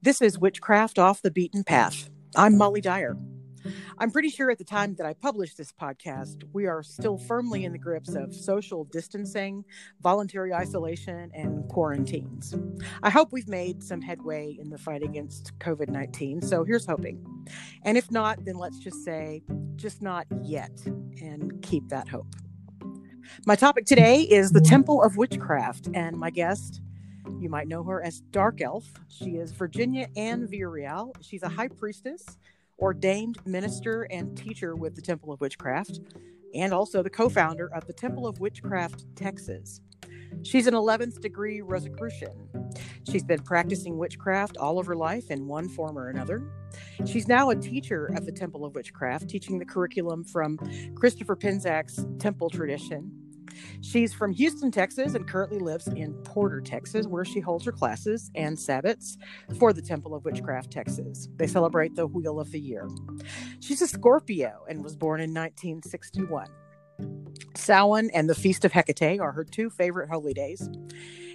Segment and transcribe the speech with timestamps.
[0.00, 2.08] This is Witchcraft Off the Beaten Path.
[2.36, 3.16] I'm Molly Dyer.
[3.98, 7.64] I'm pretty sure at the time that I published this podcast, we are still firmly
[7.64, 9.64] in the grips of social distancing,
[10.00, 12.54] voluntary isolation, and quarantines.
[13.02, 17.20] I hope we've made some headway in the fight against COVID 19, so here's hoping.
[17.82, 19.42] And if not, then let's just say,
[19.74, 22.36] just not yet, and keep that hope.
[23.46, 26.82] My topic today is the Temple of Witchcraft, and my guest
[27.40, 28.84] you might know her as Dark Elf.
[29.08, 31.12] She is Virginia Ann Villareal.
[31.20, 32.38] She's a high priestess,
[32.78, 36.00] ordained minister, and teacher with the Temple of Witchcraft,
[36.54, 39.80] and also the co founder of the Temple of Witchcraft Texas.
[40.42, 42.48] She's an 11th degree Rosicrucian.
[43.10, 46.42] She's been practicing witchcraft all of her life in one form or another.
[47.06, 50.58] She's now a teacher at the Temple of Witchcraft, teaching the curriculum from
[50.94, 53.17] Christopher Penczak's temple tradition
[53.80, 58.30] She's from Houston, Texas, and currently lives in Porter, Texas, where she holds her classes
[58.34, 59.16] and Sabbats
[59.58, 61.28] for the Temple of Witchcraft, Texas.
[61.36, 62.88] They celebrate the Wheel of the Year.
[63.60, 66.48] She's a Scorpio and was born in 1961.
[67.54, 70.68] Samhain and the Feast of Hecate are her two favorite holy days.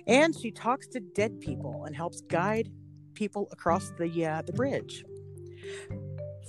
[0.07, 2.69] And she talks to dead people and helps guide
[3.13, 5.05] people across the uh, the bridge.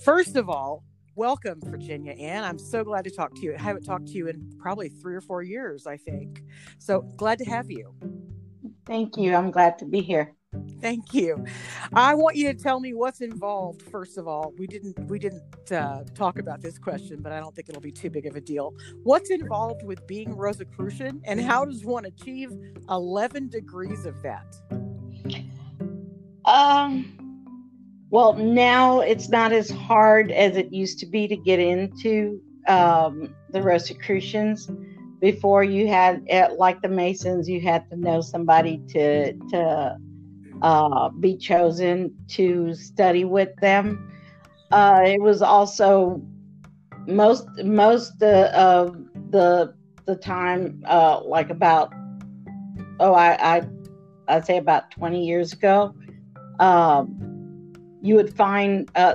[0.05, 0.83] First of all,
[1.17, 2.45] welcome, Virginia Ann.
[2.45, 3.55] I'm so glad to talk to you.
[3.55, 6.43] I haven't talked to you in probably three or four years, I think.
[6.79, 7.95] So glad to have you.
[8.87, 9.35] Thank you.
[9.35, 10.35] I'm glad to be here.
[10.81, 11.45] Thank you.
[11.95, 13.83] I want you to tell me what's involved.
[13.83, 17.55] First of all, we didn't we didn't uh, talk about this question, but I don't
[17.55, 18.73] think it'll be too big of a deal.
[19.03, 22.53] What's involved with being Rosicrucian, and how does one achieve
[22.89, 24.47] 11 degrees of that?
[26.45, 27.24] Um
[28.15, 33.35] well, now it's not as hard as it used to be to get into um,
[33.51, 34.71] the Rosicrucians.
[35.21, 36.25] Before you had,
[36.57, 39.99] like the Masons, you had to know somebody to to
[40.63, 44.09] uh, be chosen to study with them.
[44.71, 46.23] Uh, it was also
[47.09, 48.97] most most uh, of
[49.31, 49.75] the
[50.07, 51.93] the time, uh, like about
[53.01, 53.63] oh, I I
[54.29, 55.97] I'd say about twenty years ago.
[56.61, 57.24] Um,
[58.05, 59.15] you would find uh,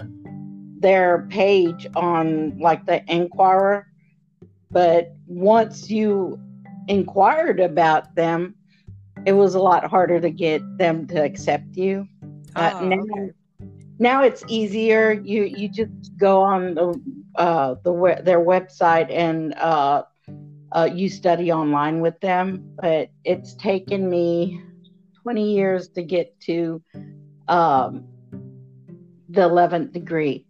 [0.79, 3.85] their page on like the Enquirer.
[4.71, 6.39] But once you
[6.87, 8.55] inquired about them,
[9.27, 12.07] it was a lot harder to get them to accept you.
[12.55, 13.33] Uh, oh, now, okay.
[13.99, 15.11] now it's easier.
[15.11, 16.99] You you just go on the
[17.35, 20.03] uh, the their website and uh,
[20.71, 22.73] uh, you study online with them.
[22.81, 24.59] But it's taken me
[25.21, 26.81] 20 years to get to
[27.47, 28.08] um,
[29.29, 30.45] the 11th degree.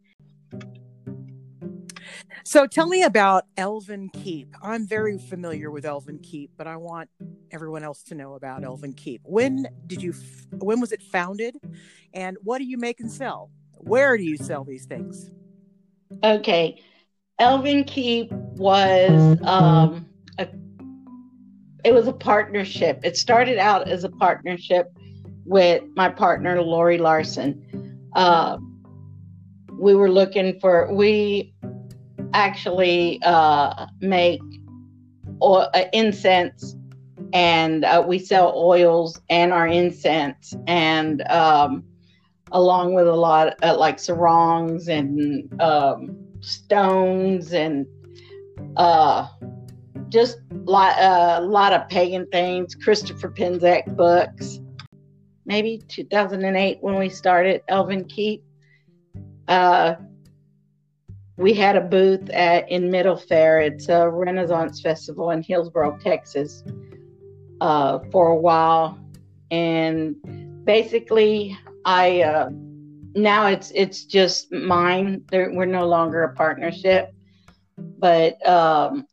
[2.45, 4.55] So tell me about Elven Keep.
[4.63, 7.09] I'm very familiar with Elven Keep, but I want
[7.51, 9.21] everyone else to know about Elven Keep.
[9.23, 10.13] When did you
[10.57, 11.55] when was it founded
[12.13, 13.51] and what do you make and sell?
[13.73, 15.29] Where do you sell these things?
[16.23, 16.81] Okay.
[17.37, 20.07] Elven Keep was um
[20.39, 20.47] a
[21.85, 23.01] it was a partnership.
[23.03, 24.87] It started out as a partnership
[25.45, 27.99] with my partner Lori Larson.
[28.15, 28.57] Uh,
[29.79, 31.53] we were looking for we
[32.33, 34.41] actually uh, make
[35.41, 36.75] oil, uh, incense
[37.33, 41.83] and uh, we sell oils and our incense and um,
[42.51, 47.87] along with a lot uh, like sarongs and um, stones and
[48.75, 49.27] uh,
[50.09, 54.59] just a lot, a lot of pagan things christopher penczak books.
[55.45, 58.43] Maybe 2008 when we started elven keep
[59.49, 59.95] uh,
[61.37, 63.59] we had a booth at in Middle Fair.
[63.59, 66.63] It's a Renaissance festival in Hillsboro, Texas,
[67.59, 68.99] uh, for a while,
[69.49, 70.15] and
[70.65, 72.49] basically, I uh,
[73.15, 75.23] now it's it's just mine.
[75.31, 77.11] We're no longer a partnership,
[77.77, 79.07] but um,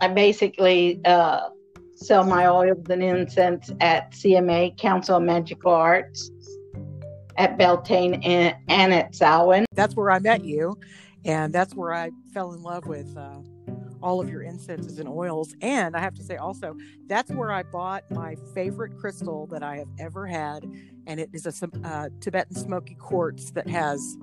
[0.00, 1.48] I basically uh,
[1.94, 6.30] sell my oils and incense at CMA Council of Magical Arts
[7.40, 9.64] at Beltane and, and at Samhain.
[9.72, 10.78] That's where I met you,
[11.24, 13.38] and that's where I fell in love with uh,
[14.02, 15.54] all of your incenses and oils.
[15.62, 16.76] And I have to say also,
[17.06, 20.70] that's where I bought my favorite crystal that I have ever had,
[21.06, 24.18] and it is a uh, Tibetan smoky quartz that has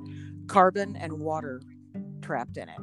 [0.46, 1.60] carbon and water
[2.22, 2.80] trapped in it.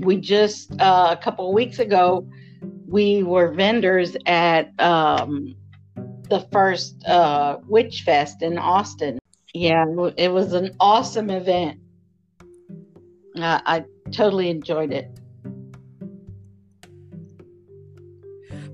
[0.00, 2.28] We just uh, a couple of weeks ago,
[2.88, 5.54] we were vendors at um,
[6.28, 9.20] the first uh, Witch Fest in Austin
[9.56, 9.86] yeah,
[10.18, 11.80] it was an awesome event.
[13.34, 15.10] Uh, I totally enjoyed it.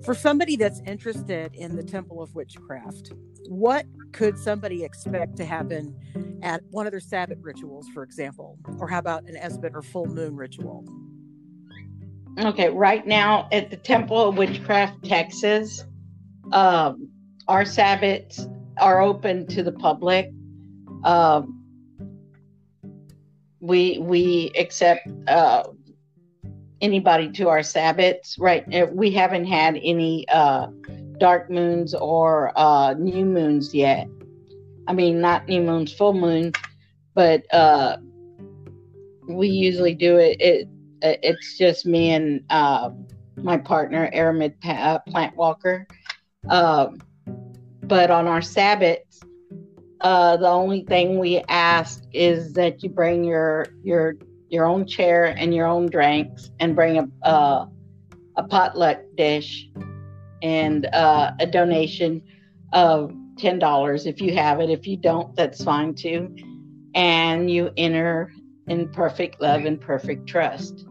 [0.04, 3.12] For somebody that's interested in the Temple of Witchcraft,
[3.46, 5.94] what could somebody expect to happen
[6.42, 8.58] at one of their Sabbath rituals, for example?
[8.80, 10.84] Or how about an Esbat or full moon ritual?
[12.40, 15.84] Okay, right now at the Temple of Witchcraft, Texas,
[16.50, 17.08] um,
[17.46, 20.32] our Sabbats are open to the public.
[21.04, 21.58] Um,
[23.60, 25.64] we we accept uh,
[26.80, 28.38] anybody to our Sabbats.
[28.38, 30.68] Right, uh, we haven't had any uh,
[31.18, 34.08] dark moons or uh, new moons yet.
[34.88, 36.52] I mean, not new moons, full moon,
[37.14, 37.98] but uh,
[39.28, 40.40] we usually do it.
[40.40, 40.68] It
[41.02, 42.90] it's just me and uh,
[43.36, 45.86] my partner, Aramid uh, Plant Walker.
[46.48, 47.00] Um,
[47.82, 49.22] but on our Sabbats,
[50.02, 54.16] uh, the only thing we ask is that you bring your your
[54.48, 57.66] your own chair and your own drinks, and bring a uh,
[58.36, 59.68] a potluck dish
[60.42, 62.22] and uh, a donation
[62.72, 64.70] of ten dollars if you have it.
[64.70, 66.34] If you don't, that's fine too.
[66.94, 68.32] And you enter
[68.66, 70.86] in perfect love and perfect trust.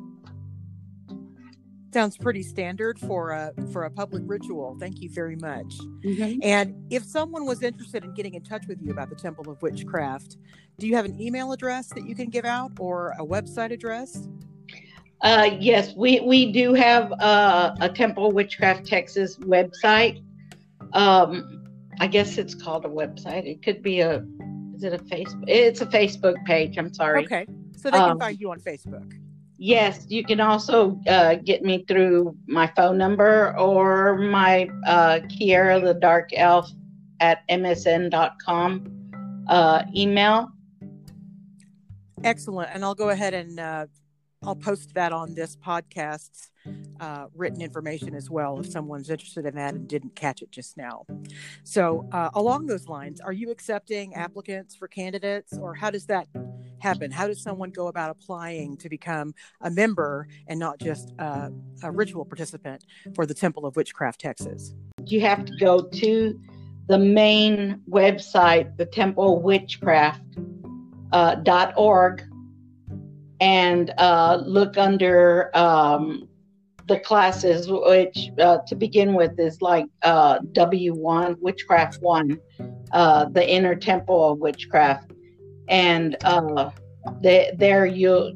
[1.93, 4.77] Sounds pretty standard for a for a public ritual.
[4.79, 5.77] Thank you very much.
[6.05, 6.39] Mm-hmm.
[6.41, 9.61] And if someone was interested in getting in touch with you about the Temple of
[9.61, 10.37] Witchcraft,
[10.79, 14.27] do you have an email address that you can give out or a website address?
[15.21, 20.23] Uh, yes, we we do have uh, a Temple Witchcraft Texas website.
[20.93, 21.65] Um,
[21.99, 23.45] I guess it's called a website.
[23.45, 24.25] It could be a
[24.73, 25.43] is it a Facebook?
[25.47, 26.77] It's a Facebook page.
[26.77, 27.25] I'm sorry.
[27.25, 27.45] Okay,
[27.75, 29.20] so they can um, find you on Facebook.
[29.63, 35.79] Yes, you can also uh, get me through my phone number or my uh, Kiera
[35.79, 36.71] the Dark Elf
[37.19, 40.51] at msn.com uh, email.
[42.23, 42.71] Excellent.
[42.73, 43.85] And I'll go ahead and uh,
[44.43, 46.49] I'll post that on this podcast's
[46.99, 50.77] uh, written information as well if someone's interested in that and didn't catch it just
[50.77, 51.05] now.
[51.63, 56.27] So, uh, along those lines, are you accepting applicants for candidates, or how does that
[56.79, 57.11] happen?
[57.11, 61.51] How does someone go about applying to become a member and not just a
[61.91, 62.83] ritual participant
[63.13, 64.73] for the Temple of Witchcraft, Texas?
[65.05, 66.41] You have to go to
[66.87, 70.23] the main website, the Temple Witchcraft
[71.11, 72.23] uh, .org
[73.41, 76.29] and uh, look under um,
[76.87, 82.39] the classes, which uh, to begin with is like uh, W1, Witchcraft 1,
[82.91, 85.11] uh, the Inner Temple of Witchcraft.
[85.67, 86.69] And uh,
[87.21, 88.33] there you'll,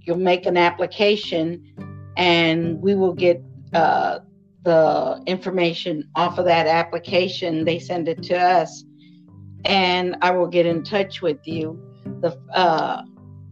[0.00, 1.74] you'll make an application
[2.16, 3.42] and we will get
[3.72, 4.20] uh,
[4.62, 7.64] the information off of that application.
[7.64, 8.84] They send it to us
[9.64, 11.80] and I will get in touch with you.
[12.20, 12.38] The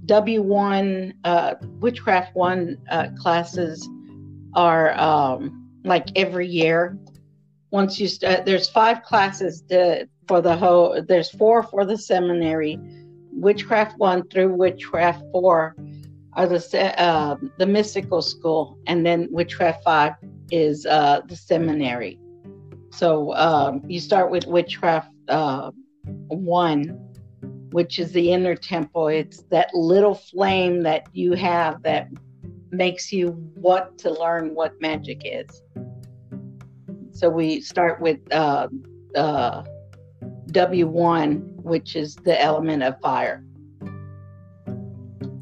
[0.07, 3.89] W1 uh, Witchcraft 1 uh, classes
[4.55, 6.99] are um, like every year.
[7.71, 12.79] Once you start, there's five classes to, for the whole, there's four for the seminary.
[13.33, 15.77] Witchcraft 1 through Witchcraft 4
[16.35, 20.13] are the, uh, the mystical school, and then Witchcraft 5
[20.51, 22.19] is uh, the seminary.
[22.91, 25.71] So um, you start with Witchcraft uh,
[26.05, 27.12] 1
[27.73, 29.09] which is the inner temple.
[29.09, 32.09] It's that little flame that you have that
[32.71, 35.63] makes you want to learn what magic is.
[37.13, 38.69] So we start with uh,
[39.15, 39.65] uh,
[40.51, 43.45] W1, which is the element of fire.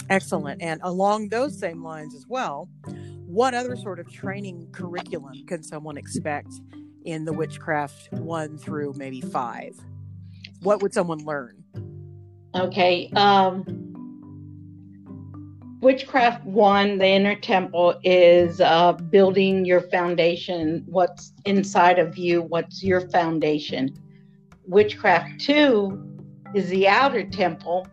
[0.09, 0.61] Excellent.
[0.61, 2.69] And along those same lines as well,
[3.27, 6.53] what other sort of training curriculum can someone expect
[7.05, 9.79] in the witchcraft one through maybe five?
[10.63, 11.60] What would someone learn?
[12.55, 13.11] Okay.
[13.17, 13.65] Um,
[15.81, 20.85] Witchcraft One, the inner temple, is uh, building your foundation.
[20.87, 22.43] What's inside of you?
[22.43, 23.99] What's your foundation?
[24.67, 26.07] Witchcraft Two
[26.55, 27.87] is the outer temple,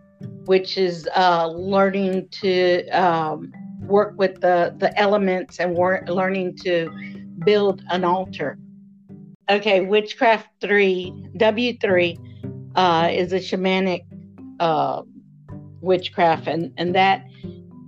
[0.45, 6.91] which is uh, learning to um, work with the the elements and work, learning to
[7.45, 8.57] build an altar.
[9.49, 12.19] Okay, Witchcraft Three, W Three,
[12.75, 14.03] uh, is a shamanic
[14.59, 15.01] uh,
[15.81, 17.25] witchcraft, and, and that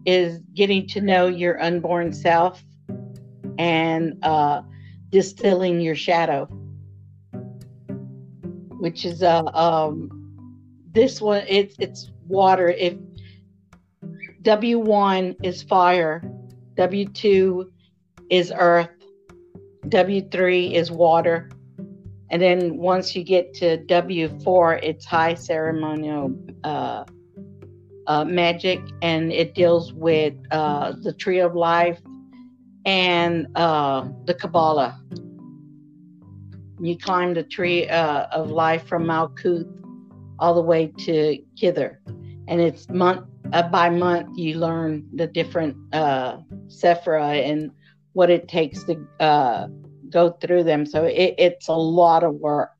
[0.06, 2.64] is getting to know your unborn self
[3.58, 4.62] and uh,
[5.10, 6.46] distilling your shadow,
[8.80, 10.10] which is uh, um,
[10.92, 11.44] this one.
[11.48, 12.70] It's it's water.
[12.70, 12.96] If
[14.44, 16.24] W one is fire,
[16.76, 17.72] W two
[18.30, 18.90] is earth,
[19.90, 21.50] W three is water,
[22.32, 27.04] and then once you get to W4, it's high ceremonial uh,
[28.08, 32.00] uh, magic, and it deals with uh, the tree of life
[32.86, 35.00] and uh, the Kabbalah.
[36.82, 39.68] You climb the tree uh, of life from Malkuth
[40.40, 41.98] all the way to Kether.
[42.48, 47.72] And it's month uh, by month, you learn the different uh, Sephira and
[48.14, 49.68] what it takes to uh,
[50.10, 50.86] go through them.
[50.86, 52.72] So it, it's a lot of work.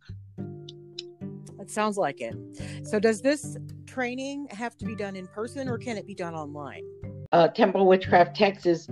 [1.60, 2.36] It sounds like it.
[2.84, 3.56] So, does this
[3.86, 6.84] training have to be done in person or can it be done online?
[7.32, 8.88] Uh, Temple Witchcraft Texas,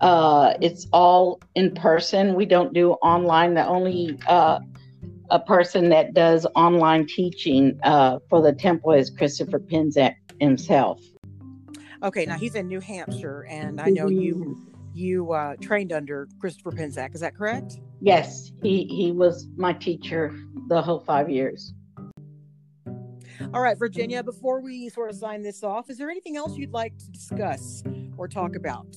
[0.00, 2.34] uh, it's all in person.
[2.34, 3.54] We don't do online.
[3.54, 4.58] The only uh,
[5.30, 11.00] a person that does online teaching uh, for the temple is Christopher Penczak himself.
[12.02, 14.67] Okay, now he's in New Hampshire, and I know you mm-hmm.
[14.98, 17.14] You uh, trained under Christopher Penczak.
[17.14, 17.78] Is that correct?
[18.00, 20.34] Yes, he he was my teacher
[20.66, 21.72] the whole five years.
[23.54, 24.24] All right, Virginia.
[24.24, 27.84] Before we sort of sign this off, is there anything else you'd like to discuss
[28.16, 28.96] or talk about?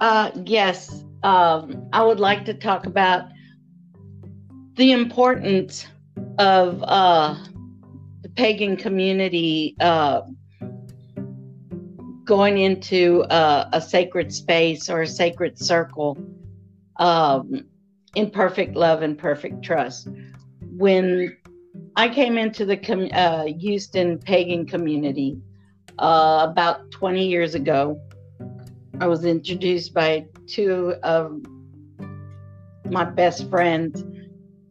[0.00, 3.28] Uh, yes, um, I would like to talk about
[4.76, 5.86] the importance
[6.38, 7.36] of uh,
[8.22, 10.22] the pagan community uh,
[12.26, 16.18] going into uh, a sacred space or a sacred circle
[16.96, 17.64] um,
[18.14, 20.08] in perfect love and perfect trust.
[20.60, 21.36] When
[21.94, 25.38] I came into the com- uh, Houston pagan community
[25.98, 27.98] uh, about 20 years ago,
[29.00, 31.40] I was introduced by two of
[32.90, 34.04] my best friends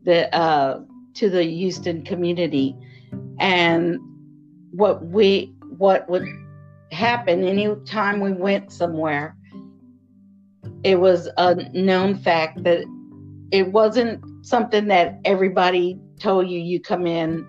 [0.03, 0.81] that, uh,
[1.15, 2.75] to the Houston community.
[3.39, 3.97] And
[4.71, 6.27] what we what would
[6.91, 9.35] happen anytime we went somewhere,
[10.83, 12.85] it was a known fact that
[13.51, 17.45] it wasn't something that everybody told you you come in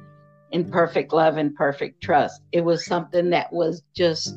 [0.53, 2.43] in perfect love and perfect trust.
[2.53, 4.37] It was something that was just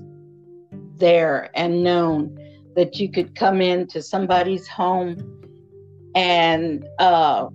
[0.97, 2.37] there and known
[2.75, 5.17] that you could come into somebody's home
[6.15, 7.47] and uh,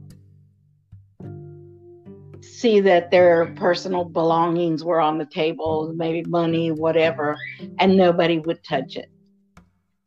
[2.65, 7.37] see that their personal belongings were on the table, maybe money, whatever,
[7.79, 9.11] and nobody would touch it.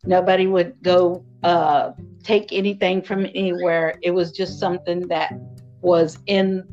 [0.04, 1.92] Nobody would go uh,
[2.24, 4.00] take anything from anywhere.
[4.02, 5.34] It was just something that
[5.82, 6.64] was in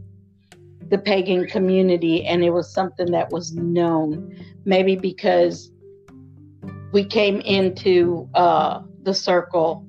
[0.89, 4.35] the pagan community and it was something that was known.
[4.65, 5.71] Maybe because
[6.93, 9.87] we came into uh, the circle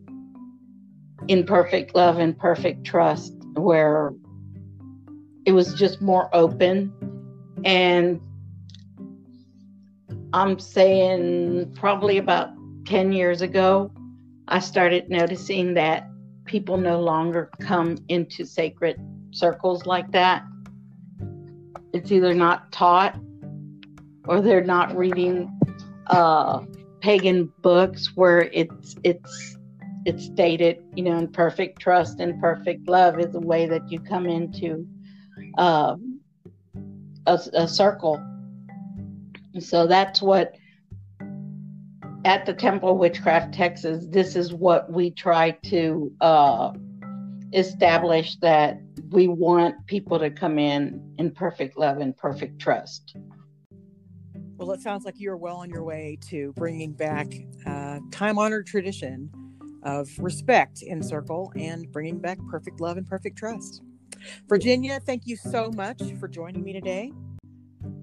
[1.30, 4.12] in perfect love and perfect trust where
[5.46, 6.94] it was just more open.
[7.64, 8.22] And
[10.34, 12.50] i'm saying probably about
[12.86, 13.92] 10 years ago
[14.48, 16.10] i started noticing that
[16.46, 19.00] people no longer come into sacred
[19.32, 20.44] circles like that.
[21.94, 23.20] It's either not taught
[24.28, 25.52] or they're not reading
[26.08, 26.62] uh,
[27.02, 29.58] pagan books where it's it's
[30.06, 34.00] it's stated you know in perfect trust and perfect love is the way that you
[34.00, 34.88] come into
[35.58, 36.20] um,
[37.26, 38.24] a, a circle.
[39.60, 40.56] So that's what
[42.26, 46.74] at the Temple of Witchcraft Texas, this is what we try to uh,
[47.54, 48.82] establish that
[49.12, 53.16] we want people to come in in perfect love and perfect trust.
[54.58, 57.28] Well, it sounds like you're well on your way to bringing back
[57.66, 59.30] uh, time honored tradition
[59.84, 63.84] of respect in circle and bringing back perfect love and perfect trust.
[64.48, 67.12] Virginia, thank you so much for joining me today.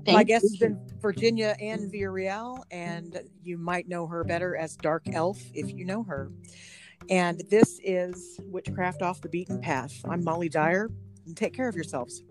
[0.04, 4.76] Thank My guest has been Virginia Ann Villareal, and you might know her better as
[4.76, 6.30] Dark Elf if you know her.
[7.08, 10.00] And this is Witchcraft Off the Beaten Path.
[10.08, 10.90] I'm Molly Dyer,
[11.26, 12.22] and take care of yourselves.